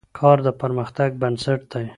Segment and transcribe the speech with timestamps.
[0.17, 1.85] کار د پرمختګ بنسټ دی.